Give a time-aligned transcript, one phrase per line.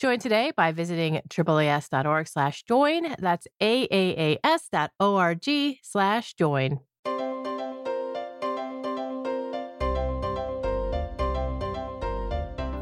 [0.00, 3.14] Join today by visiting AAAS.org slash join.
[3.18, 5.48] That's AAAS.org
[5.82, 6.80] slash join.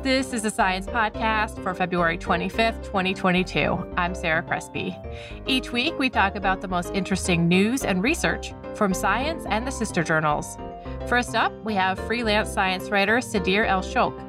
[0.05, 3.95] This is a science podcast for February 25th, 2022.
[3.97, 4.97] I'm Sarah Crespi.
[5.45, 9.73] Each week, we talk about the most interesting news and research from science and the
[9.73, 10.57] sister journals.
[11.09, 14.28] First up, we have freelance science writer Sedeer El-Showk.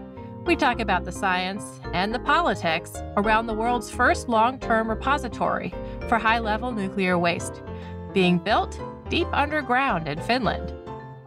[0.50, 5.72] We talk about the science and the politics around the world's first long term repository
[6.08, 7.62] for high level nuclear waste,
[8.14, 10.74] being built deep underground in Finland.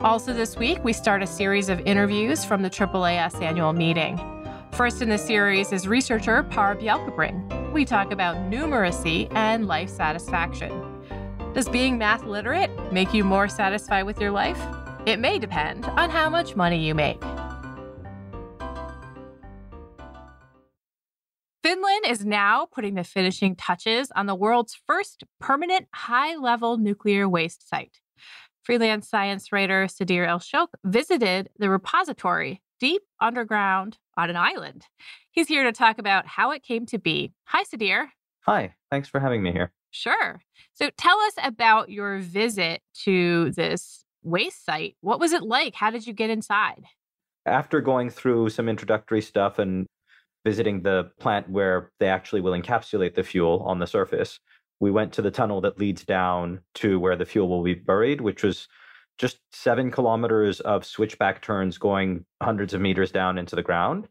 [0.01, 4.19] Also, this week, we start a series of interviews from the AAAS annual meeting.
[4.73, 7.71] First in the series is researcher Pär Bjälkebring.
[7.71, 10.73] We talk about numeracy and life satisfaction.
[11.55, 14.61] Does being math literate make you more satisfied with your life?
[15.07, 17.23] It may depend on how much money you make.
[22.05, 27.69] Is now putting the finishing touches on the world's first permanent high level nuclear waste
[27.69, 28.01] site.
[28.65, 34.87] Freelance science writer Sedeer El-Showk visited the repository deep underground on an island.
[35.31, 37.33] He's here to talk about how it came to be.
[37.45, 38.09] Hi, Sedeer.
[38.47, 39.73] Hi, thanks for having me here.
[39.93, 40.43] Sure.
[40.75, 44.97] So tell us about your visit to this waste site.
[45.01, 45.77] What was it like?
[45.77, 46.85] How did you get inside?
[47.47, 49.87] After going through some introductory stuff and
[50.45, 54.41] visiting the plant where they actually will encapsulate the fuel on the surface,
[54.81, 58.21] we went to the tunnel that leads down to where the fuel will be buried,
[58.21, 58.67] which was
[59.19, 64.09] just seven kilometers of switchback turns going hundreds of meters down into the ground.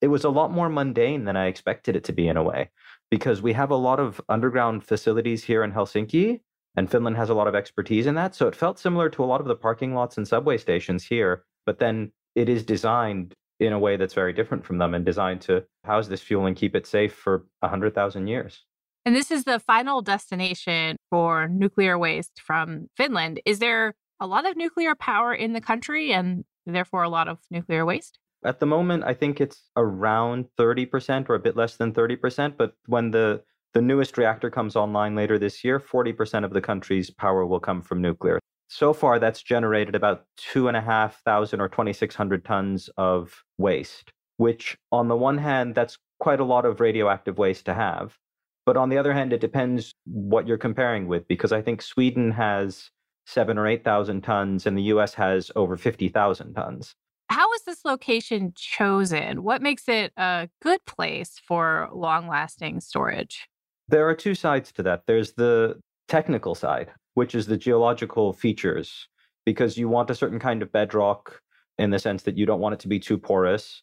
[0.00, 2.70] It was a lot more mundane than I expected it to be in a way,
[3.10, 6.40] because we have a lot of underground facilities here in Helsinki,
[6.76, 8.34] and Finland has a lot of expertise in that.
[8.34, 11.44] So it felt similar to a lot of the parking lots and subway stations here,
[11.64, 15.40] but then it is designed in a way that's very different from them and designed
[15.42, 18.64] to house this fuel and keep it safe for 100,000 years.
[19.04, 23.40] And this is the final destination for nuclear waste from Finland.
[23.44, 27.38] Is there a lot of nuclear power in the country and therefore a lot of
[27.50, 28.18] nuclear waste?
[28.44, 32.56] At the moment, I think it's around 30% or a bit less than 30%.
[32.56, 33.42] But when the,
[33.74, 37.82] the newest reactor comes online later this year, 40% of the country's power will come
[37.82, 38.40] from nuclear.
[38.68, 44.12] So far, that's generated about two and a half thousand or 2,600 tons of waste,
[44.38, 48.16] which on the one hand, that's quite a lot of radioactive waste to have.
[48.64, 52.32] But on the other hand, it depends what you're comparing with, because I think Sweden
[52.32, 52.90] has
[53.26, 56.94] seven or 8,000 tons, and the US has over 50,000 tons.
[57.28, 59.42] How was this location chosen?
[59.42, 63.48] What makes it a good place for long lasting storage?
[63.88, 65.02] There are two sides to that.
[65.06, 69.08] There's the technical side, which is the geological features,
[69.46, 71.40] because you want a certain kind of bedrock
[71.78, 73.82] in the sense that you don't want it to be too porous.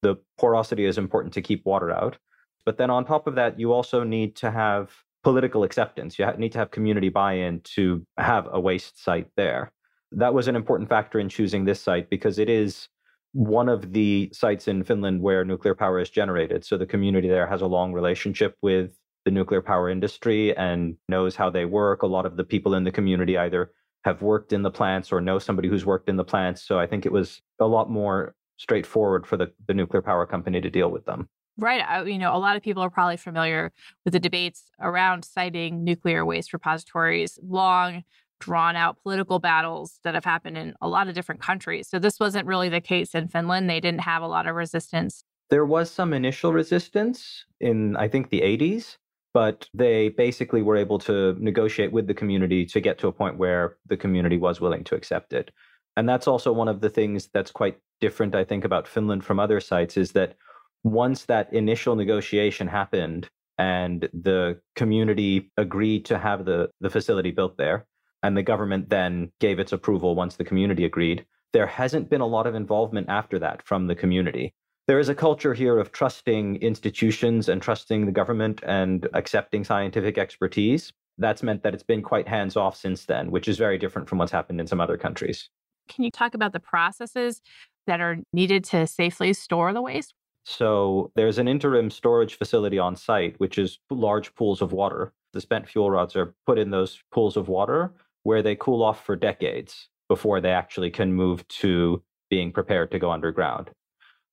[0.00, 2.16] The porosity is important to keep water out.
[2.64, 4.90] But then on top of that, you also need to have
[5.22, 6.18] political acceptance.
[6.18, 9.72] You need to have community buy in to have a waste site there.
[10.12, 12.88] That was an important factor in choosing this site because it is
[13.32, 16.64] one of the sites in Finland where nuclear power is generated.
[16.64, 18.96] So the community there has a long relationship with
[19.30, 22.02] the nuclear power industry and knows how they work.
[22.02, 23.70] A lot of the people in the community either
[24.04, 26.62] have worked in the plants or know somebody who's worked in the plants.
[26.62, 30.60] So I think it was a lot more straightforward for the, the nuclear power company
[30.60, 31.28] to deal with them.
[31.56, 31.82] Right.
[31.86, 33.72] I, you know, a lot of people are probably familiar
[34.04, 37.38] with the debates around siting nuclear waste repositories.
[37.42, 38.02] Long
[38.40, 41.86] drawn out political battles that have happened in a lot of different countries.
[41.88, 43.68] So this wasn't really the case in Finland.
[43.68, 45.22] They didn't have a lot of resistance.
[45.50, 48.96] There was some initial resistance in, I think, the 80s,
[49.32, 53.36] but they basically were able to negotiate with the community to get to a point
[53.36, 55.50] where the community was willing to accept it.
[55.96, 59.38] And that's also one of the things that's quite different, I think, about Finland from
[59.38, 60.36] other sites is that
[60.82, 63.28] once that initial negotiation happened
[63.58, 67.86] and the community agreed to have the, the facility built there,
[68.22, 72.26] and the government then gave its approval once the community agreed, there hasn't been a
[72.26, 74.54] lot of involvement after that from the community.
[74.90, 80.18] There is a culture here of trusting institutions and trusting the government and accepting scientific
[80.18, 80.92] expertise.
[81.16, 84.18] That's meant that it's been quite hands off since then, which is very different from
[84.18, 85.48] what's happened in some other countries.
[85.88, 87.40] Can you talk about the processes
[87.86, 90.12] that are needed to safely store the waste?
[90.44, 95.12] So there's an interim storage facility on site, which is large pools of water.
[95.34, 97.94] The spent fuel rods are put in those pools of water
[98.24, 102.98] where they cool off for decades before they actually can move to being prepared to
[102.98, 103.70] go underground.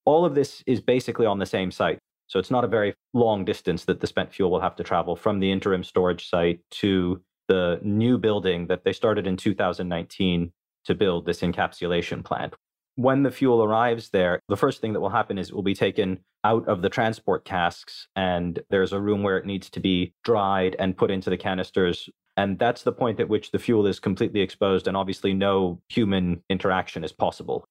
[0.08, 2.00] All of this is basically on the same site.
[2.28, 5.18] So it's not a very long distance that the spent fuel will have to travel
[5.18, 10.54] from the interim storage site to the new building that they started in 2019
[10.86, 12.54] to build this encapsulation plant.
[12.96, 15.76] When the fuel arrives there, the first thing that will happen is it will be
[15.76, 20.14] taken out of the transport casks, and there's a room where it needs to be
[20.24, 22.10] dried and put into the canisters.
[22.38, 26.44] And that's the point at which the fuel is completely exposed, and obviously no human
[26.50, 27.68] interaction is possible.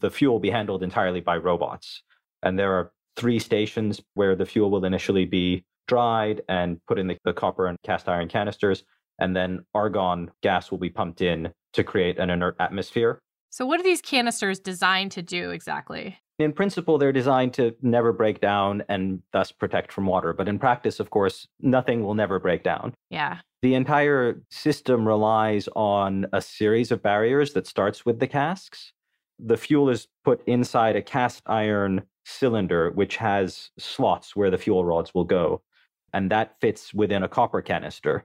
[0.00, 2.02] The fuel will be handled entirely by robots.
[2.42, 7.06] And there are three stations where the fuel will initially be dried and put in
[7.06, 8.84] the, the copper and cast iron canisters,
[9.18, 13.20] and then argon gas will be pumped in to create an inert atmosphere.
[13.50, 16.18] So, what are these canisters designed to do exactly?
[16.38, 20.34] In principle, they're designed to never break down and thus protect from water.
[20.34, 22.92] But in practice, of course, nothing will never break down.
[23.08, 23.38] Yeah.
[23.62, 28.92] The entire system relies on a series of barriers that starts with the casks.
[29.38, 34.84] The fuel is put inside a cast iron cylinder, which has slots where the fuel
[34.84, 35.62] rods will go.
[36.12, 38.24] And that fits within a copper canister.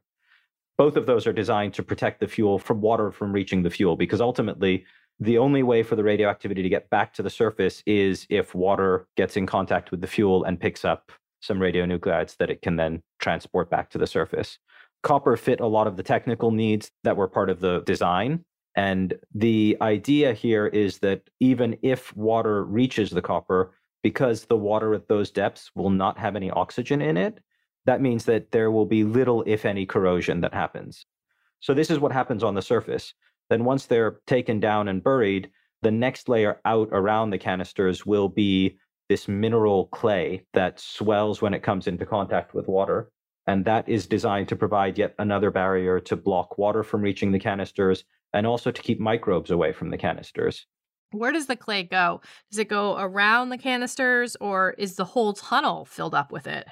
[0.77, 3.95] Both of those are designed to protect the fuel from water from reaching the fuel
[3.95, 4.85] because ultimately
[5.19, 9.07] the only way for the radioactivity to get back to the surface is if water
[9.15, 11.11] gets in contact with the fuel and picks up
[11.41, 14.57] some radionuclides that it can then transport back to the surface.
[15.03, 18.43] Copper fit a lot of the technical needs that were part of the design.
[18.75, 24.93] And the idea here is that even if water reaches the copper, because the water
[24.93, 27.39] at those depths will not have any oxygen in it,
[27.85, 31.05] that means that there will be little, if any, corrosion that happens.
[31.59, 33.13] So, this is what happens on the surface.
[33.49, 35.49] Then, once they're taken down and buried,
[35.81, 38.77] the next layer out around the canisters will be
[39.09, 43.11] this mineral clay that swells when it comes into contact with water.
[43.47, 47.39] And that is designed to provide yet another barrier to block water from reaching the
[47.39, 50.65] canisters and also to keep microbes away from the canisters.
[51.11, 52.21] Where does the clay go?
[52.49, 56.67] Does it go around the canisters or is the whole tunnel filled up with it?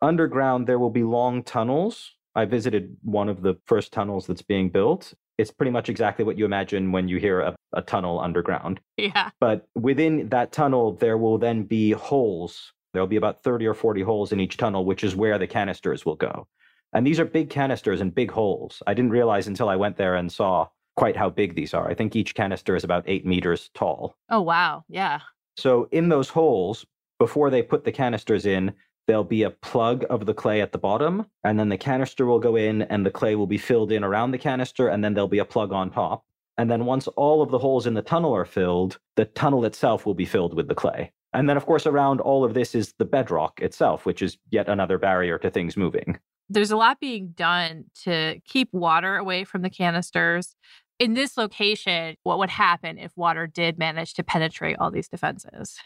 [0.00, 2.12] Underground, there will be long tunnels.
[2.34, 5.12] I visited one of the first tunnels that's being built.
[5.38, 8.80] It's pretty much exactly what you imagine when you hear a, a tunnel underground.
[8.96, 9.30] Yeah.
[9.40, 12.72] But within that tunnel, there will then be holes.
[12.92, 16.06] There'll be about 30 or 40 holes in each tunnel, which is where the canisters
[16.06, 16.46] will go.
[16.92, 18.82] And these are big canisters and big holes.
[18.86, 21.88] I didn't realize until I went there and saw quite how big these are.
[21.88, 24.16] I think each canister is about eight meters tall.
[24.30, 24.84] Oh, wow.
[24.88, 25.20] Yeah.
[25.56, 26.84] So in those holes,
[27.18, 28.72] before they put the canisters in,
[29.06, 32.38] there'll be a plug of the clay at the bottom, and then the canister will
[32.38, 35.28] go in and the clay will be filled in around the canister, and then there'll
[35.28, 36.24] be a plug on top.
[36.58, 40.06] And then once all of the holes in the tunnel are filled, the tunnel itself
[40.06, 41.12] will be filled with the clay.
[41.32, 44.68] And then, of course, around all of this is the bedrock itself, which is yet
[44.68, 46.18] another barrier to things moving.
[46.50, 50.54] There's a lot being done to keep water away from the canisters.
[51.02, 55.76] In this location, what would happen if water did manage to penetrate all these defenses?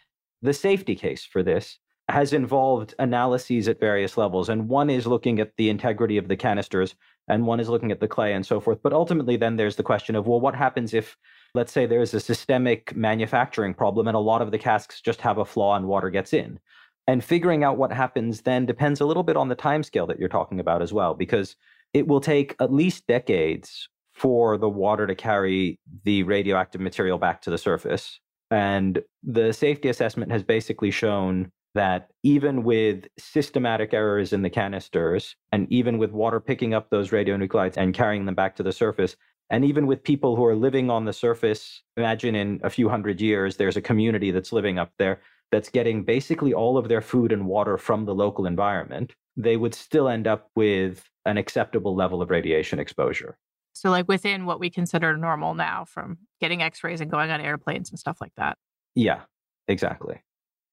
[0.43, 1.79] The safety case for this
[2.11, 4.51] has involved analyses at various levels.
[4.51, 6.97] And one is looking at the integrity of the canisters,
[7.29, 8.81] and one is looking at the clay and so forth.
[8.83, 11.17] But ultimately, then there's the question of well, what happens if,
[11.55, 15.39] let's say, there's a systemic manufacturing problem and a lot of the casks just have
[15.39, 16.61] a flaw and water gets in?
[17.07, 20.29] And figuring out what happens then depends a little bit on the timescale that you're
[20.29, 21.57] talking about as well, because
[21.95, 27.43] it will take at least decades for the water to carry the radioactive material back
[27.43, 28.19] to the surface.
[28.51, 35.37] And the safety assessment has basically shown that even with systematic errors in the canisters,
[35.53, 39.17] and even with water picking up those radionuclides and carrying them back to the surface,
[39.51, 43.21] and even with people who are living on the surface, imagine in a few hundred
[43.21, 45.21] years, there's a community that's living up there
[45.53, 49.75] that's getting basically all of their food and water from the local environment, they would
[49.75, 53.37] still end up with an acceptable level of radiation exposure.
[53.77, 57.43] So, like within what we consider normal now from getting x rays and going on
[57.43, 58.57] airplanes and stuff like that.
[58.95, 59.21] Yeah,
[59.69, 60.23] exactly.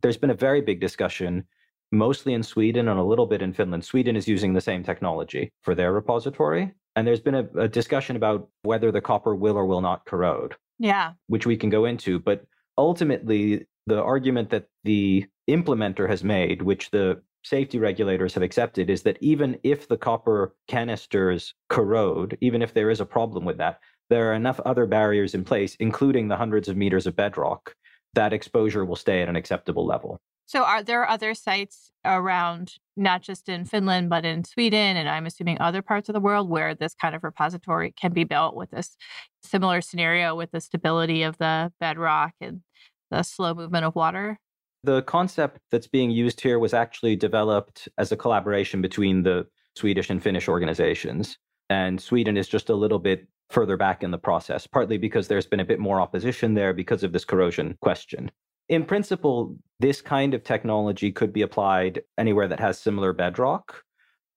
[0.02, 1.44] There's been a very big discussion,
[1.92, 3.84] mostly in Sweden and a little bit in Finland.
[3.84, 6.74] Sweden is using the same technology for their repository.
[6.96, 10.56] And there's been a, a discussion about whether the copper will or will not corrode.
[10.80, 11.12] Yeah.
[11.28, 12.20] Which we can go into.
[12.20, 12.46] But
[12.78, 19.04] ultimately, the argument that the implementer has made, which the safety regulators have accepted, is
[19.04, 23.80] that even if the copper canisters corrode, even if there is a problem with that,
[24.10, 27.76] there are enough other barriers in place, including the hundreds of meters of bedrock,
[28.14, 30.20] that exposure will stay at an acceptable level.
[30.46, 35.26] So, are there other sites around, not just in Finland, but in Sweden, and I'm
[35.26, 38.70] assuming other parts of the world where this kind of repository can be built with
[38.72, 38.98] this
[39.42, 42.62] similar scenario with the stability of the bedrock and
[43.10, 44.38] the slow movement of water?
[44.84, 50.10] The concept that's being used here was actually developed as a collaboration between the Swedish
[50.10, 51.38] and Finnish organizations.
[51.70, 55.46] And Sweden is just a little bit further back in the process, partly because there's
[55.46, 58.30] been a bit more opposition there because of this corrosion question.
[58.68, 63.84] In principle, this kind of technology could be applied anywhere that has similar bedrock.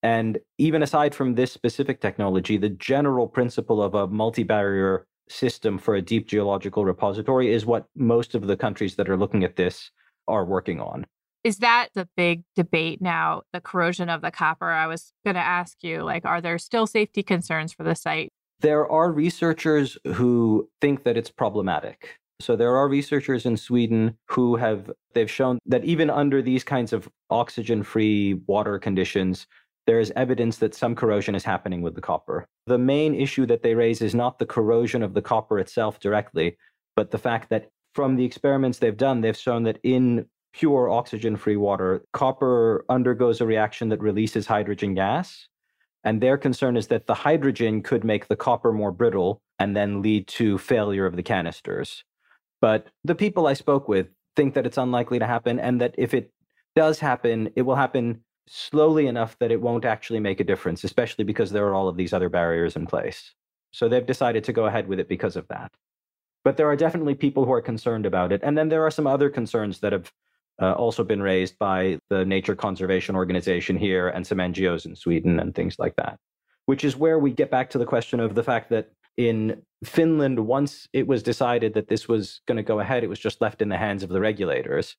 [0.03, 5.77] And even aside from this specific technology, the general principle of a multi barrier system
[5.77, 9.55] for a deep geological repository is what most of the countries that are looking at
[9.55, 9.91] this
[10.27, 11.05] are working on.
[11.43, 14.69] Is that the big debate now, the corrosion of the copper?
[14.69, 18.29] I was going to ask you, like, are there still safety concerns for the site?
[18.59, 22.17] There are researchers who think that it's problematic.
[22.39, 26.93] So there are researchers in Sweden who have they've shown that even under these kinds
[26.93, 29.47] of oxygen-free water conditions,
[29.85, 32.45] there is evidence that some corrosion is happening with the copper.
[32.65, 36.57] The main issue that they raise is not the corrosion of the copper itself directly,
[36.95, 41.35] but the fact that from the experiments they've done, they've shown that in pure oxygen
[41.35, 45.47] free water, copper undergoes a reaction that releases hydrogen gas.
[46.03, 50.03] And their concern is that the hydrogen could make the copper more brittle and then
[50.03, 52.03] lead to failure of the canisters.
[52.61, 56.13] But the people I spoke with think that it's unlikely to happen and that if
[56.13, 56.31] it
[56.75, 61.23] does happen, it will happen slowly enough that it won't actually make a difference, especially
[61.23, 63.33] because there are all of these other barriers in place.
[63.71, 65.71] So they've decided to go ahead with it because of that.
[66.47, 68.39] But there are definitely people who are concerned about it.
[68.41, 70.13] And then there are some other concerns that have
[70.61, 75.41] uh, also been raised by the nature conservation organization here and some NGOs in Sweden
[75.41, 76.17] and things like that,
[76.65, 80.39] which is where we get back to the question of the fact that in Finland,
[80.39, 83.61] once it was decided that this was going to go ahead, it was just left
[83.61, 84.95] in the hands of the regulators.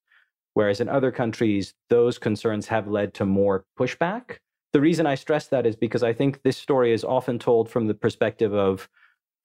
[0.52, 4.36] Whereas in other countries, those concerns have led to more pushback.
[4.74, 7.86] The reason I stress that is because I think this story is often told from
[7.86, 8.86] the perspective of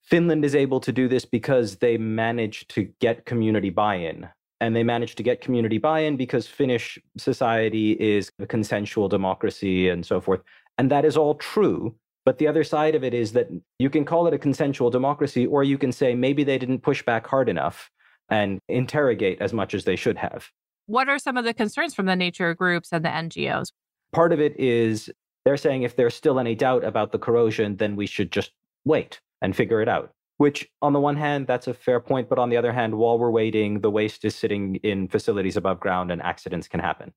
[0.04, 4.28] Finland is able to do this because they managed to get community buy in.
[4.60, 9.88] And they managed to get community buy in because Finnish society is a consensual democracy
[9.88, 10.40] and so forth.
[10.78, 11.94] And that is all true.
[12.24, 15.46] But the other side of it is that you can call it a consensual democracy,
[15.46, 17.90] or you can say maybe they didn't push back hard enough
[18.30, 20.50] and interrogate as much as they should have.
[20.86, 23.72] What are some of the concerns from the nature groups and the NGOs?
[24.12, 25.10] Part of it is
[25.44, 28.52] they're saying if there's still any doubt about the corrosion, then we should just
[28.84, 30.10] wait and figure it out.
[30.36, 32.28] Which, on the one hand, that's a fair point.
[32.28, 35.78] But on the other hand, while we're waiting, the waste is sitting in facilities above
[35.78, 37.12] ground and accidents can happen.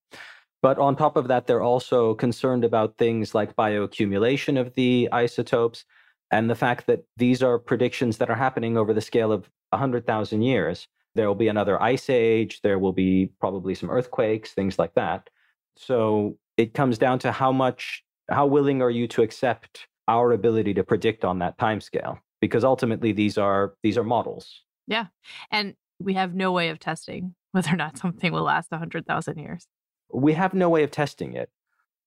[0.61, 5.85] But on top of that, they're also concerned about things like bioaccumulation of the isotopes
[6.31, 10.41] and the fact that these are predictions that are happening over the scale of 100,000
[10.41, 10.87] years.
[11.15, 12.61] There will be another ice age.
[12.61, 15.29] There will be probably some earthquakes, things like that.
[15.77, 20.73] So it comes down to how much, how willing are you to accept our ability
[20.75, 22.19] to predict on that time scale?
[22.41, 24.63] Because ultimately, these are these are models.
[24.87, 25.07] Yeah,
[25.51, 29.67] and we have no way of testing whether or not something will last 100,000 years.
[30.13, 31.49] We have no way of testing it.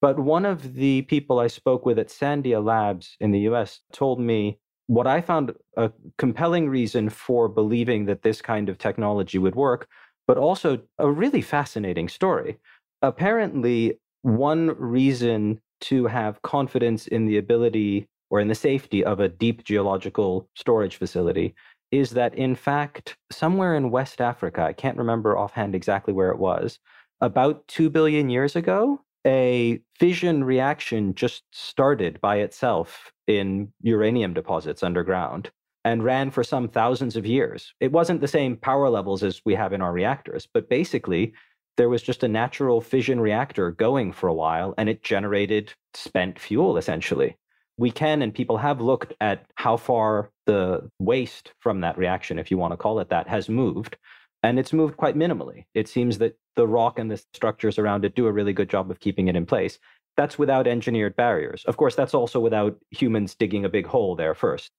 [0.01, 4.21] But one of the people I spoke with at Sandia Labs in the US told
[4.21, 9.55] me what I found a compelling reason for believing that this kind of technology would
[9.55, 9.89] work,
[10.27, 12.59] but also a really fascinating story.
[13.03, 19.29] Apparently, one reason to have confidence in the ability or in the safety of a
[19.29, 21.55] deep geological storage facility
[21.91, 26.39] is that, in fact, somewhere in West Africa, I can't remember offhand exactly where it
[26.39, 26.79] was,
[27.21, 34.83] about 2 billion years ago, a fission reaction just started by itself in uranium deposits
[34.83, 35.51] underground
[35.85, 37.75] and ran for some thousands of years.
[37.81, 41.33] It wasn't the same power levels as we have in our reactors, but basically,
[41.77, 46.39] there was just a natural fission reactor going for a while and it generated spent
[46.39, 47.37] fuel essentially.
[47.79, 52.51] We can and people have looked at how far the waste from that reaction, if
[52.51, 53.97] you want to call it that, has moved.
[54.43, 55.65] And it's moved quite minimally.
[55.75, 58.91] It seems that the rock and the structures around it do a really good job
[58.91, 59.79] of keeping it in place.
[60.17, 61.65] That's without engineered barriers.
[61.67, 64.71] Of course, that's also without humans digging a big hole there first.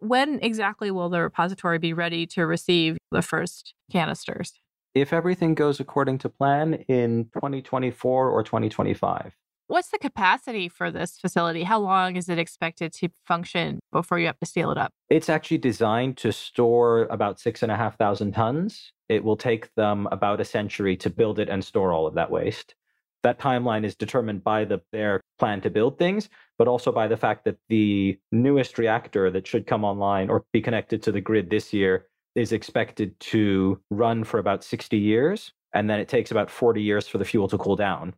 [0.00, 4.52] when exactly will the repository be ready to receive the first canisters?
[4.94, 9.34] If everything goes according to plan in 2024 or 2025.
[9.66, 11.64] What's the capacity for this facility?
[11.64, 14.92] How long is it expected to function before you have to seal it up?
[15.08, 18.92] It's actually designed to store about six and a half thousand tons.
[19.08, 22.30] It will take them about a century to build it and store all of that
[22.30, 22.76] waste.
[23.24, 27.16] That timeline is determined by the, their plan to build things, but also by the
[27.16, 31.48] fact that the newest reactor that should come online or be connected to the grid
[31.50, 35.52] this year is expected to run for about 60 years.
[35.72, 38.14] And then it takes about 40 years for the fuel to cool down.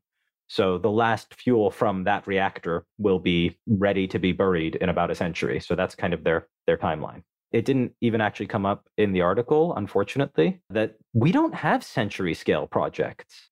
[0.48, 5.10] So the last fuel from that reactor will be ready to be buried in about
[5.10, 5.60] a century.
[5.60, 7.22] So that's kind of their their timeline.
[7.52, 12.34] It didn't even actually come up in the article, unfortunately, that we don't have century
[12.34, 13.48] scale projects.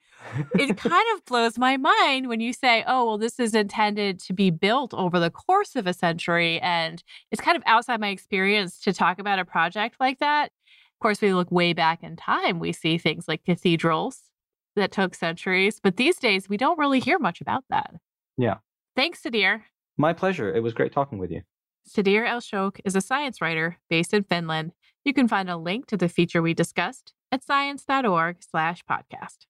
[0.58, 4.32] It kind of blows my mind when you say, oh, well, this is intended to
[4.32, 6.60] be built over the course of a century.
[6.60, 10.46] And it's kind of outside my experience to talk about a project like that.
[10.46, 14.22] Of course, we look way back in time, we see things like cathedrals
[14.76, 15.80] that took centuries.
[15.82, 17.94] But these days, we don't really hear much about that.
[18.36, 18.56] Yeah.
[18.96, 19.62] Thanks, Sedeer.
[19.96, 20.52] My pleasure.
[20.52, 21.42] It was great talking with you.
[21.88, 24.72] Sedeer El-Showk is a science writer based in Finland.
[25.04, 29.46] You can find a link to the feature we discussed at science.org slash podcast.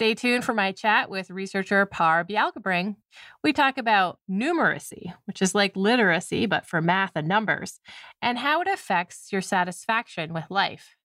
[0.00, 2.96] Stay tuned for my chat with researcher Pär Bjälkebring.
[3.44, 7.80] We talk about numeracy, which is like literacy, but for math and numbers,
[8.22, 10.96] and how it affects your satisfaction with life.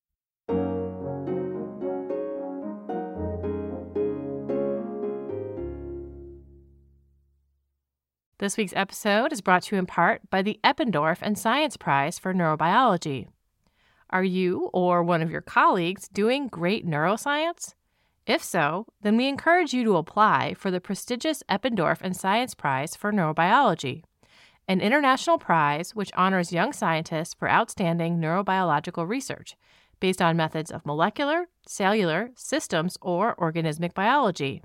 [8.40, 12.18] This week's episode is brought to you in part by the Eppendorf and Science Prize
[12.18, 13.28] for Neurobiology.
[14.10, 17.74] Are you or one of your colleagues doing great neuroscience?
[18.26, 22.96] If so, then we encourage you to apply for the prestigious Eppendorf and Science Prize
[22.96, 24.04] for Neurobiology,
[24.68, 29.56] an international prize which honors young scientists for outstanding neurobiological research
[30.00, 34.64] based on methods of molecular, cellular, systems, or organismic biology.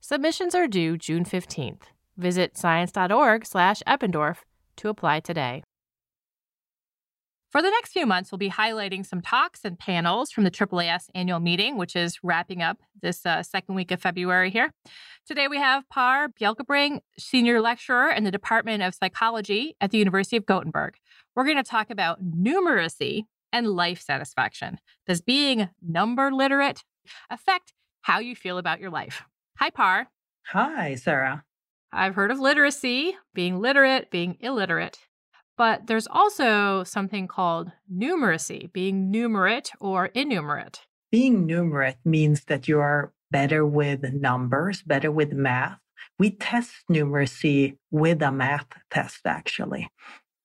[0.00, 1.82] Submissions are due June 15th.
[2.16, 4.36] Visit science.org/eppendorf
[4.76, 5.62] to apply today.
[7.56, 11.08] For the next few months, we'll be highlighting some talks and panels from the AAAS
[11.14, 14.74] annual meeting, which is wrapping up this uh, second week of February here.
[15.26, 20.36] Today, we have Pär Bjälkebring, Senior Lecturer in the Department of Psychology at the University
[20.36, 20.98] of Gothenburg.
[21.34, 23.22] We're going to talk about numeracy
[23.54, 24.78] and life satisfaction.
[25.06, 26.84] Does being number literate
[27.30, 29.22] affect how you feel about your life?
[29.60, 30.08] Hi, Pär.
[30.48, 31.42] Hi, Sarah.
[31.90, 34.98] I've heard of literacy, being literate, being illiterate.
[35.56, 40.80] But there's also something called numeracy, being numerate or innumerate.
[41.10, 45.78] Being numerate means that you are better with numbers, better with math.
[46.18, 49.88] We test numeracy with a math test, actually.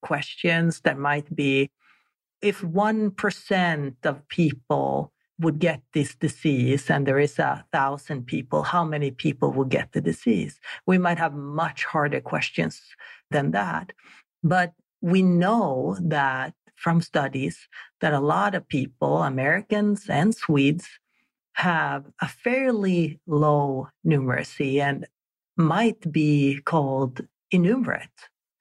[0.02, 1.69] Questions that might be
[2.41, 8.84] if 1% of people would get this disease and there is a thousand people, how
[8.84, 10.60] many people will get the disease?
[10.86, 12.82] We might have much harder questions
[13.30, 13.93] than that.
[14.43, 17.67] But we know that from studies
[17.99, 20.87] that a lot of people, Americans and Swedes,
[21.53, 25.05] have a fairly low numeracy and
[25.57, 28.09] might be called innumerate.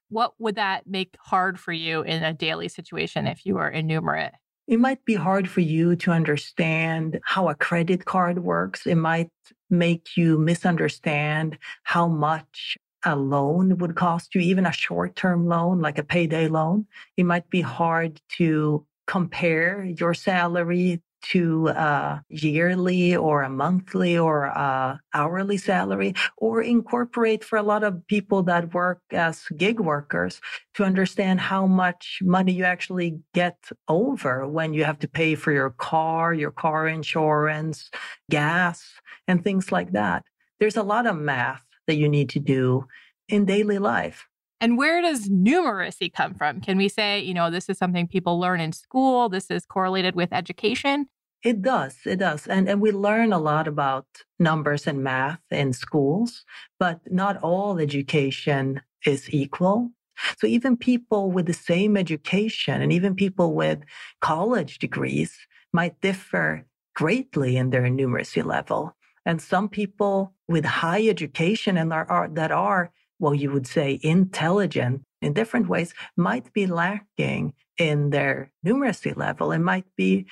[0.09, 4.33] What would that make hard for you in a daily situation if you were innumerate?
[4.67, 8.85] It might be hard for you to understand how a credit card works.
[8.85, 9.31] It might
[9.69, 15.79] make you misunderstand how much a loan would cost you, even a short term loan,
[15.79, 16.87] like a payday loan.
[17.17, 17.71] It might be mm-hmm.
[17.71, 26.13] hard to compare your salary to a yearly or a monthly or a hourly salary
[26.37, 30.41] or incorporate for a lot of people that work as gig workers
[30.73, 35.51] to understand how much money you actually get over when you have to pay for
[35.51, 37.89] your car, your car insurance,
[38.29, 38.83] gas,
[39.27, 40.23] and things like that.
[40.59, 42.85] There's a lot of math that you need to do
[43.27, 44.27] in daily life.
[44.59, 46.61] And where does numeracy come from?
[46.61, 49.27] Can we say, you know, this is something people learn in school?
[49.27, 51.07] This is correlated with education?
[51.43, 51.97] It does.
[52.05, 52.45] It does.
[52.45, 54.05] And, and we learn a lot about
[54.39, 56.45] numbers and math in schools,
[56.79, 59.89] but not all education is equal.
[60.37, 63.79] So even people with the same education and even people with
[64.19, 65.35] college degrees
[65.73, 66.65] might differ
[66.95, 68.95] greatly in their numeracy level.
[69.25, 73.99] And some people with high education and are, are that are well, you would say
[74.01, 80.25] intelligent in different ways might be lacking in their numeracy level and might be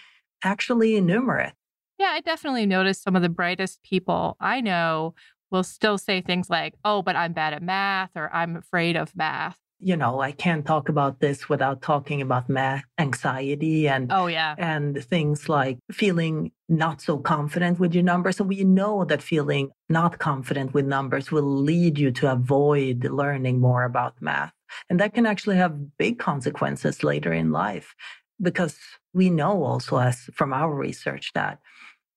[0.43, 1.53] actually innumerate.
[1.99, 5.13] Yeah, I definitely noticed some of the brightest people I know
[5.51, 9.15] will still say things like, oh, but I'm bad at math or I'm afraid of
[9.15, 9.59] math.
[9.79, 14.55] You know, I can't talk about this without talking about math anxiety and oh yeah,
[14.57, 18.39] and things like feeling not so confident with your numbers.
[18.39, 23.59] And we know that feeling not confident with numbers will lead you to avoid learning
[23.59, 24.53] more about math.
[24.89, 27.95] And that can actually have big consequences later in life
[28.41, 28.77] because
[29.13, 31.59] we know also as from our research that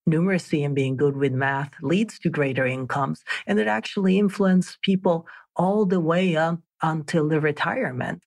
[0.08, 5.26] numeracy and being good with math leads to greater incomes and it actually influences people
[5.54, 8.22] all the way up Um, until the retirement.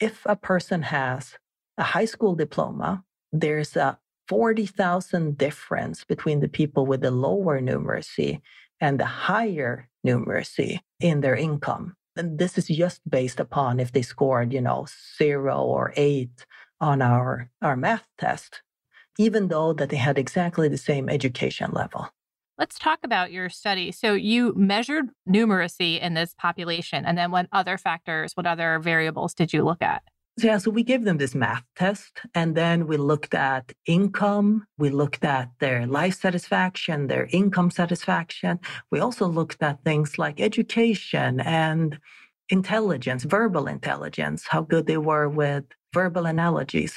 [0.00, 1.38] If a person has
[1.78, 8.40] a high school diploma, there's a 40,000 difference between the people with the lower numeracy
[8.80, 11.94] and the higher numeracy in their income.
[12.16, 14.86] And this is just based upon if they scored, you know,
[15.18, 16.44] zero or eight
[16.80, 18.62] on our, our math test,
[19.18, 22.08] even though that they had exactly the same education level.
[22.62, 23.90] Let's talk about your study.
[23.90, 29.34] So you measured numeracy in this population, and then what other factors, what other variables
[29.34, 30.04] did you look at?
[30.36, 34.64] Yeah, so we gave them this math test, and then we looked at income.
[34.78, 38.60] We looked at their life satisfaction, their income satisfaction.
[38.92, 41.98] We also looked at things like education and
[42.48, 46.96] intelligence, verbal intelligence, how good they were with verbal analogies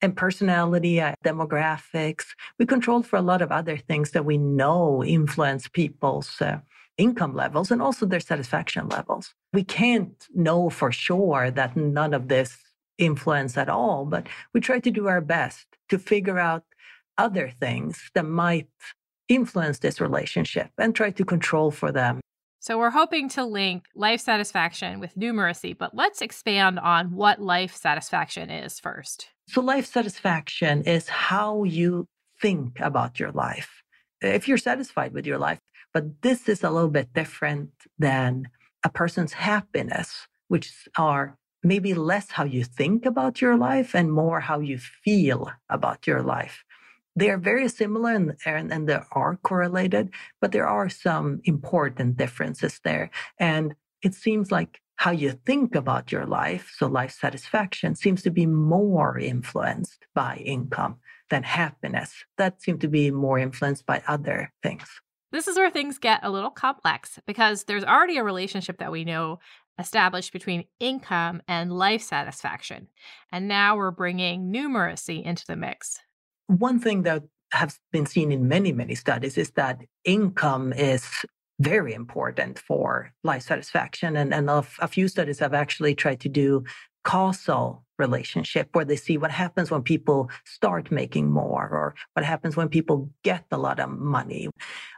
[0.00, 2.26] and personality, uh, demographics.
[2.58, 6.58] We controlled for a lot of other things that we know influence people's uh,
[6.96, 9.34] income levels and also their satisfaction levels.
[9.52, 12.58] We can't know for sure that none of this
[12.98, 16.64] influence at all, but we try to do our best to figure out
[17.16, 18.68] other things that might
[19.28, 22.20] influence this relationship and try to control for them
[22.60, 27.74] so we're hoping to link life satisfaction with numeracy, but let's expand on what life
[27.74, 29.28] satisfaction is first.
[29.48, 32.06] So, life satisfaction is how you
[32.42, 33.82] think about your life.
[34.20, 35.58] If you're satisfied with your life,
[35.94, 38.48] but this is a little bit different than
[38.84, 44.40] a person's happiness, which are maybe less how you think about your life and more
[44.40, 46.62] how you feel about your life.
[47.16, 50.10] They are very similar and, and, and they are correlated,
[50.42, 53.10] but there are some important differences there.
[53.40, 58.30] And it seems like how you think about your life, so life satisfaction, seems to
[58.30, 60.96] be more influenced by income
[61.30, 62.12] than happiness.
[62.36, 64.88] That seems to be more influenced by other things.
[65.30, 69.04] This is where things get a little complex because there's already a relationship that we
[69.04, 69.38] know
[69.78, 72.88] established between income and life satisfaction.
[73.30, 76.00] And now we're bringing numeracy into the mix.
[76.48, 81.06] One thing that has been seen in many, many studies is that income is
[81.60, 84.16] very important for life satisfaction.
[84.16, 86.64] And, and a, a few studies have actually tried to do
[87.04, 92.56] causal relationship where they see what happens when people start making more or what happens
[92.56, 94.48] when people get a lot of money.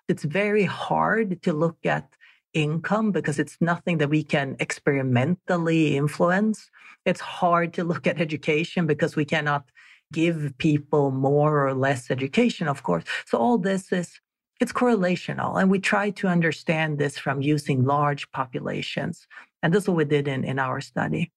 [0.08, 2.08] It's very hard to look at
[2.52, 6.70] income because it's nothing that we can experimentally influence.
[7.06, 9.70] It's hard to look at education because we cannot
[10.12, 13.04] give people more or less education, of course.
[13.26, 14.20] So all this is
[14.60, 15.60] it's correlational.
[15.60, 19.26] And we try to understand this from using large populations.
[19.62, 21.32] And this is what we did in, in our study.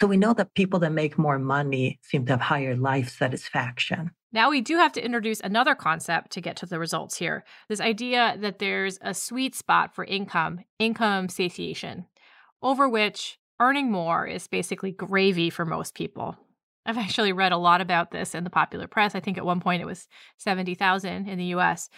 [0.00, 4.12] So we know that people that make more money seem to have higher life satisfaction.
[4.32, 7.80] Now, we do have to introduce another concept to get to the results here this
[7.80, 12.06] idea that there's a sweet spot for income, income satiation,
[12.62, 16.36] over which earning more is basically gravy for most people.
[16.86, 19.14] I've actually read a lot about this in the popular press.
[19.14, 21.90] I think at one point it was 70,000 in the US.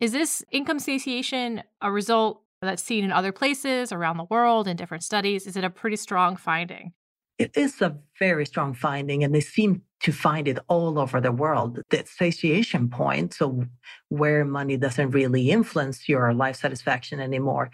[0.00, 4.76] Is this income satiation a result that's seen in other places around the world in
[4.76, 5.46] different studies?
[5.46, 6.92] Is it a pretty strong finding?
[7.38, 11.32] It is a very strong finding, and they seem to find it all over the
[11.32, 11.80] world.
[11.90, 13.64] The satiation point, so
[14.08, 17.70] where money doesn't really influence your life satisfaction anymore,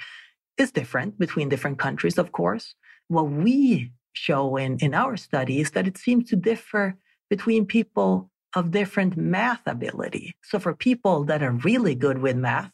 [0.57, 2.75] is different between different countries, of course.
[3.09, 6.97] What we show in, in our study is that it seems to differ
[7.29, 10.35] between people of different math ability.
[10.43, 12.71] So for people that are really good with math,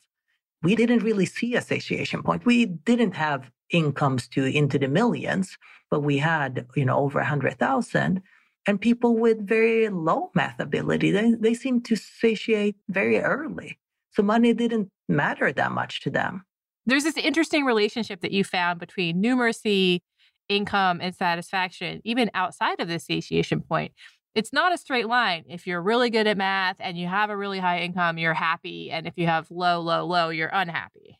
[0.62, 2.44] we didn't really see a satiation point.
[2.44, 5.56] We didn't have incomes to into the millions,
[5.90, 8.22] but we had, you know, over a hundred thousand.
[8.66, 13.78] And people with very low math ability, they, they seem to satiate very early.
[14.10, 16.44] So money didn't matter that much to them.
[16.84, 20.00] There's this interesting relationship that you found between numeracy
[20.48, 23.92] income and satisfaction, even outside of the satiation point.
[24.34, 25.44] It's not a straight line.
[25.48, 28.90] If you're really good at math and you have a really high income, you're happy.
[28.90, 31.18] And if you have low, low, low, you're unhappy.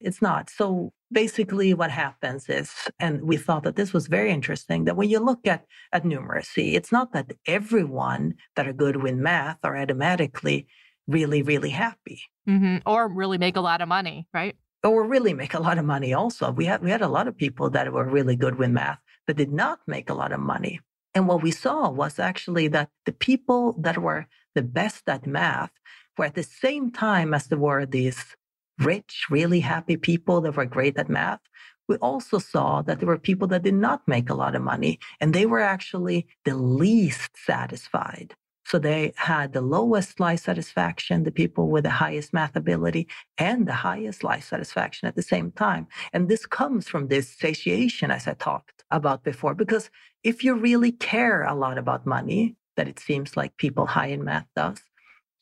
[0.00, 0.50] It's not.
[0.50, 5.08] So basically, what happens is, and we thought that this was very interesting, that when
[5.08, 9.76] you look at, at numeracy, it's not that everyone that are good with math are
[9.76, 10.66] automatically
[11.06, 12.22] really, really happy.
[12.48, 12.78] Mm-hmm.
[12.86, 14.56] Or really make a lot of money, right?
[14.84, 16.50] or really make a lot of money also.
[16.50, 19.36] We had we had a lot of people that were really good with math that
[19.36, 20.80] did not make a lot of money.
[21.14, 25.70] And what we saw was actually that the people that were the best at math
[26.16, 28.36] were at the same time as there were these
[28.78, 31.40] rich, really happy people that were great at math.
[31.88, 34.98] We also saw that there were people that did not make a lot of money
[35.20, 38.34] and they were actually the least satisfied.
[38.64, 43.66] So they had the lowest life satisfaction, the people with the highest math ability, and
[43.66, 45.86] the highest life satisfaction at the same time.
[46.12, 49.90] And this comes from this satiation, as I talked about before, because
[50.22, 54.24] if you really care a lot about money, that it seems like people high in
[54.24, 54.78] math does,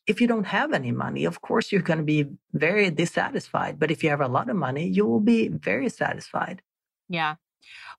[0.07, 3.79] if you don't have any money, of course, you're going to be very dissatisfied.
[3.79, 6.61] But if you have a lot of money, you will be very satisfied.
[7.07, 7.35] Yeah.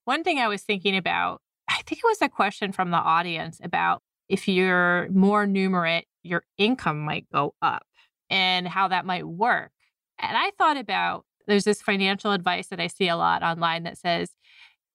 [0.03, 3.61] One thing I was thinking about, I think it was a question from the audience
[3.63, 7.85] about if you're more numerate, your income might go up
[8.29, 9.71] and how that might work.
[10.19, 13.97] And I thought about there's this financial advice that I see a lot online that
[13.97, 14.29] says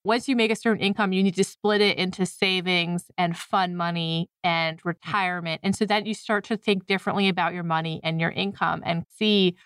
[0.04, 3.76] once you make a certain income, you need to split it into savings and fund
[3.76, 4.84] money and mm.
[4.84, 5.60] retirement.
[5.62, 9.04] And so that you start to think differently about your money and your income and
[9.16, 9.56] see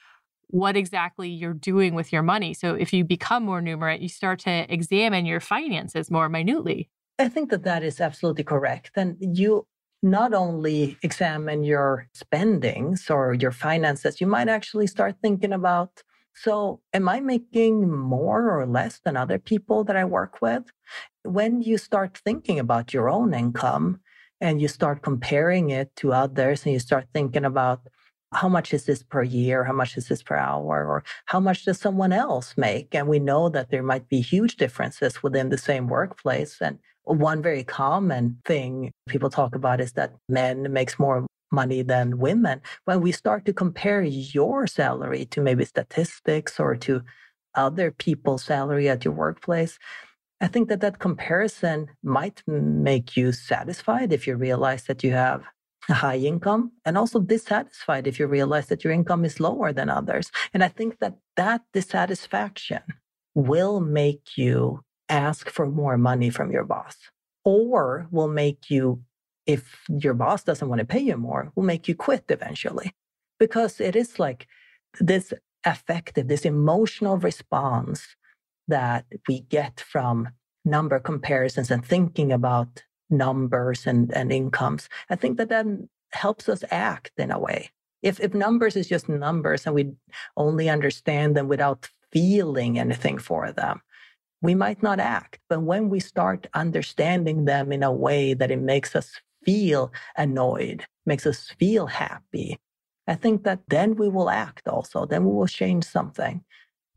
[0.49, 2.55] what exactly you're doing with your money.
[2.55, 6.91] So if you become more numerate, you start to examine your finances more minutely.
[7.23, 8.93] I think that that is absolutely correct.
[8.97, 9.67] And you
[10.03, 16.03] not only examine your spendings or your finances, you might actually start thinking about
[16.35, 20.65] so, am I making more or less than other people that I work with?
[21.25, 24.01] When you start thinking about your own income
[24.41, 27.87] and you start comparing it to others and you start thinking about
[28.33, 29.65] how much is this per year?
[29.65, 30.87] How much is this per hour?
[30.87, 32.95] Or how much does someone else make?
[32.95, 36.57] And we know that there might be huge differences within the same workplace.
[36.61, 42.19] And one very common thing people talk about is that men makes more money than
[42.19, 42.61] women.
[42.85, 47.03] When we start to compare your salary to maybe statistics or to
[47.55, 49.79] other people's salary at your workplace,
[50.41, 55.45] I think that that comparison might make you satisfied if you realize that you have
[55.89, 59.91] a high income and also dissatisfied if you realize that your income is lower than
[59.91, 60.31] others.
[60.55, 62.81] And I think that that dissatisfaction
[63.35, 64.81] will make you
[65.13, 66.97] ask for more money from your boss
[67.45, 69.03] or will make you
[69.47, 72.95] if your boss doesn't want to pay you more, will make you quit eventually.
[73.39, 74.47] Because it is like
[75.01, 75.33] this
[75.65, 78.17] affective, this emotional response
[78.69, 80.29] that we get from
[80.65, 84.89] number comparisons and thinking about numbers and, and incomes.
[85.11, 87.71] I think that then helps us act in a way.
[88.01, 89.93] If, if numbers is just numbers and we
[90.37, 93.81] only understand them without feeling anything for them,
[94.43, 95.39] we might not act.
[95.49, 100.85] But when we start understanding them in a way that it makes us feel annoyed,
[101.07, 102.59] makes us feel happy,
[103.07, 105.07] I think that then we will act also.
[105.07, 106.45] Then we will change something.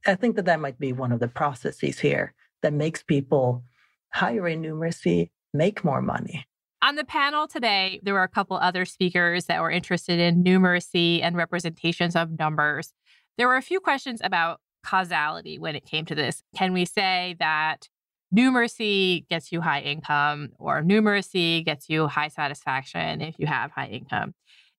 [0.05, 3.63] I think that that might be one of the processes here that makes people
[4.11, 6.45] higher in numeracy make more money.
[6.81, 11.21] On the panel today, there were a couple other speakers that were interested in numeracy
[11.23, 12.93] and representations of numbers.
[13.37, 16.43] There were a few questions about causality when it came to this.
[16.55, 17.89] Can we say that
[18.35, 23.87] numeracy gets you high income or numeracy gets you high satisfaction if you have high
[23.87, 24.33] income.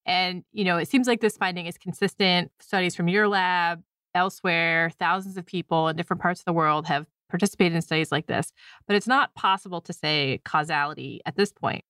[0.05, 2.53] And, you know, it seems like this finding is consistent.
[2.61, 3.83] Studies from your lab,
[4.15, 8.27] elsewhere, thousands of people in different parts of the world have participated in studies like
[8.27, 8.53] this,
[8.87, 11.85] but it's not possible to say causality at this point.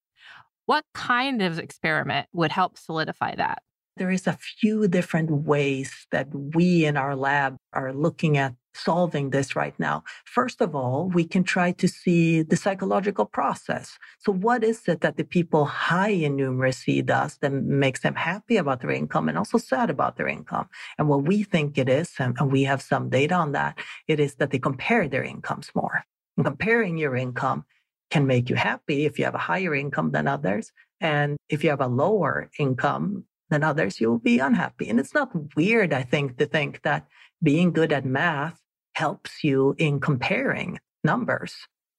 [0.65, 3.61] What kind of experiment would help solidify that?
[3.97, 9.31] There is a few different ways that we in our lab are looking at solving
[9.31, 10.03] this right now.
[10.25, 13.97] First of all, we can try to see the psychological process.
[14.19, 18.57] So what is it that the people high in numeracy does that makes them happy
[18.57, 20.69] about their income and also sad about their income?
[20.97, 24.35] And what we think it is, and we have some data on that, it is
[24.35, 26.03] that they compare their incomes more.
[26.35, 27.65] And comparing your income
[28.11, 30.71] can make you happy if you have a higher income than others.
[31.01, 34.89] And if you have a lower income than others, you'll be unhappy.
[34.89, 37.07] And it's not weird, I think, to think that
[37.41, 38.59] being good at math
[38.93, 41.55] helps you in comparing numbers.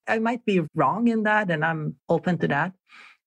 [0.06, 2.72] I might be wrong in that, and I'm open to that.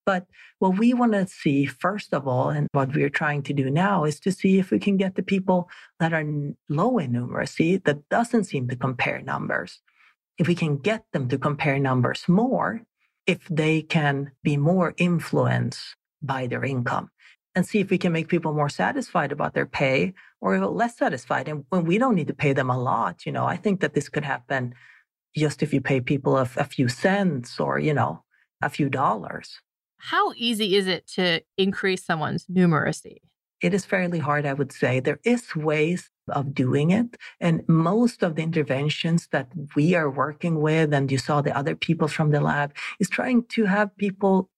[0.05, 0.25] But
[0.59, 4.03] what we want to see, first of all, and what we're trying to do now
[4.03, 6.25] is to see if we can get the people that are
[6.69, 9.79] low in numeracy that doesn't seem to compare numbers.
[10.37, 12.81] If we can get them to compare numbers more,
[13.27, 17.11] if they can be more influenced by their income
[17.55, 21.47] and see if we can make people more satisfied about their pay or less satisfied.
[21.47, 23.93] And when we don't need to pay them a lot, you know, I think that
[23.93, 24.73] this could happen
[25.35, 28.23] just if you pay people a, a few cents or, you know,
[28.61, 29.59] a few dollars.
[29.97, 33.17] How easy is it to increase someone's numeracy?
[33.61, 34.99] It is fairly hard, I would say.
[34.99, 37.17] There is ways of doing it.
[37.39, 41.75] And most of the interventions that we are working with, and you saw the other
[41.75, 44.49] people from the lab, is trying to have people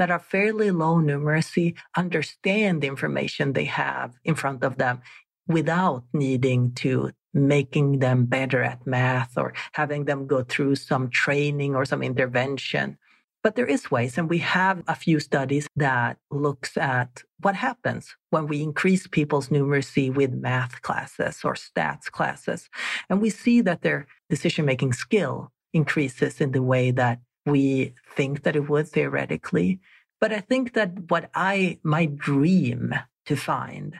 [0.00, 5.02] that are fairly low numeracy understand the information they have in front of them
[5.46, 11.76] without needing to making them better at math or having them go through some training
[11.76, 12.96] or some intervention.
[13.42, 18.16] But there is ways, and we have a few studies that looks at what happens
[18.30, 22.70] when we increase people's numeracy with math classes or stats classes.
[23.10, 28.56] And we see that their decision-making skill increases in the way that we think that
[28.56, 29.80] it would theoretically.
[30.20, 32.94] But I think that what I, my dream
[33.26, 33.98] to find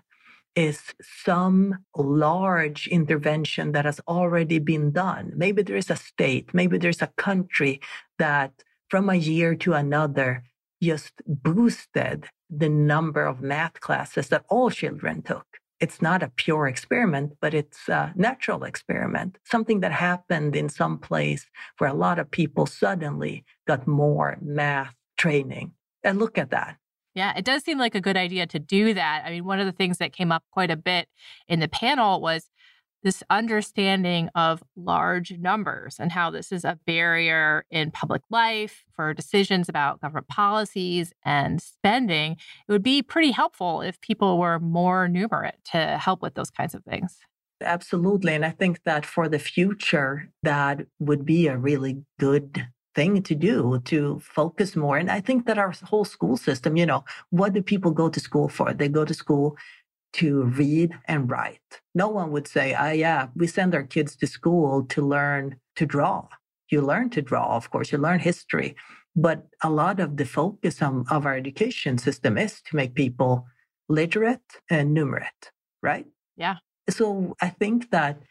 [0.56, 5.32] is some large intervention that has already been done.
[5.36, 7.80] Maybe there is a state, maybe there's a country
[8.18, 8.52] that
[8.88, 10.44] from a year to another
[10.82, 15.46] just boosted the number of math classes that all children took.
[15.80, 20.98] It's not a pure experiment, but it's a natural experiment, something that happened in some
[20.98, 21.46] place
[21.78, 25.72] where a lot of people suddenly got more math training.
[26.04, 26.76] And look at that.
[27.14, 29.22] Yeah, it does seem like a good idea to do that.
[29.26, 31.08] I mean, one of the things that came up quite a bit
[31.48, 32.48] in the panel was
[33.02, 39.14] this understanding of large numbers and how this is a barrier in public life for
[39.14, 42.32] decisions about government policies and spending.
[42.32, 46.74] It would be pretty helpful if people were more numerate to help with those kinds
[46.74, 47.18] of things.
[47.62, 48.34] Absolutely.
[48.34, 53.34] And I think that for the future, that would be a really good thing to
[53.34, 54.96] do to focus more.
[54.96, 58.20] And I think that our whole school system, you know, what do people go to
[58.20, 58.72] school for?
[58.72, 59.56] They go to school
[60.14, 61.80] to read and write.
[61.94, 65.86] No one would say, ah, yeah, we send our kids to school to learn to
[65.86, 66.28] draw.
[66.70, 68.76] You learn to draw, of course, you learn history.
[69.16, 73.46] But a lot of the focus on, of our education system is to make people
[73.88, 75.50] literate and numerate,
[75.82, 76.06] right?
[76.36, 76.56] Yeah.
[76.88, 78.22] So I think that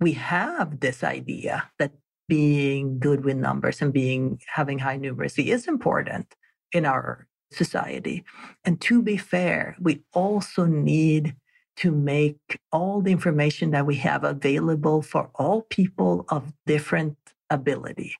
[0.00, 1.92] we have this idea that
[2.26, 6.34] being good with numbers and being having high numeracy is important
[6.72, 8.24] in our society.
[8.64, 11.36] And to be fair, we also need
[11.76, 17.16] to make all the information that we have available for all people of different
[17.50, 18.16] ability.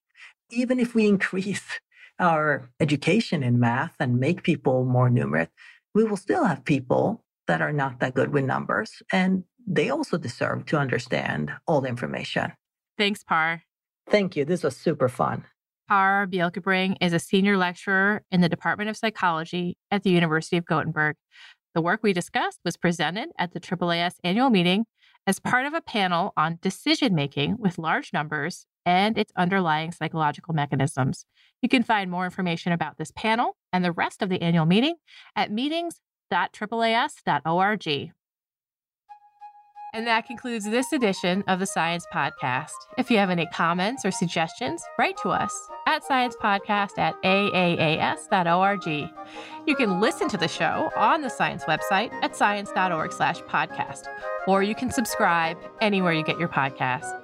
[0.51, 1.81] Even if we increase
[2.19, 5.49] our education in math and make people more numerate,
[5.95, 9.03] we will still have people that are not that good with numbers.
[9.13, 12.53] And they also deserve to understand all the information.
[12.99, 13.63] Thanks, Pär.
[14.09, 14.45] Thank you.
[14.45, 15.45] This was super fun.
[15.89, 20.65] Pär Bjälkebring is a senior lecturer in the Department of Psychology at the University of
[20.65, 21.17] Gothenburg.
[21.75, 24.87] The work we discussed was presented at the AAAS annual meeting
[25.27, 30.55] as part of a panel on decision making with large numbers and its underlying psychological
[30.55, 31.27] mechanisms.
[31.63, 34.97] You can find more information about this panel and the rest of the annual meeting
[35.35, 38.13] at meetings.AAAS.org.
[39.95, 42.73] And that concludes this edition of the Science Podcast.
[42.99, 48.87] If you have any comments or suggestions, write to us at sciencepodcast at aaas.org.
[49.69, 54.09] You can listen to the show on the science website at science.org slash podcast,
[54.49, 57.21] or you can subscribe anywhere you get your podcasts.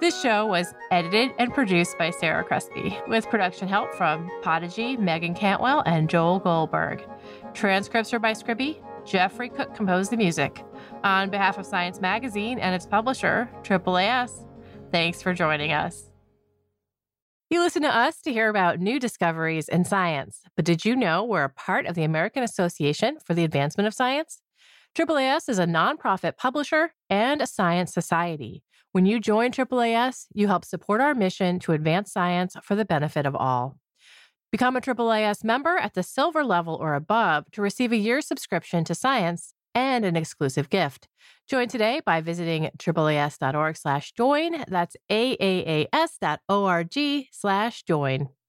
[0.00, 5.34] This show was edited and produced by Sarah Crespi, with production help from Podigy, Megan
[5.34, 7.06] Cantwell, and Joel Goldberg.
[7.52, 8.78] Transcripts are by Scribie.
[9.06, 10.64] Jeffrey Cook composed the music.
[11.04, 14.46] On behalf of Science Magazine and its publisher, AAAS,
[14.90, 16.10] thanks for joining us.
[17.48, 21.22] You listen to us to hear about new discoveries in science, but did you know
[21.22, 24.42] we're a part of the American Association for the Advancement of Science?
[24.96, 28.64] AAAS is a nonprofit publisher and a science society.
[28.90, 33.26] When you join AAAS, you help support our mission to advance science for the benefit
[33.26, 33.78] of all.
[34.52, 38.84] Become a AAAS member at the silver level or above to receive a year's subscription
[38.84, 41.08] to science and an exclusive gift.
[41.48, 44.64] Join today by visiting AAAS.org slash join.
[44.68, 46.94] That's AAAS.org
[47.32, 48.28] slash join.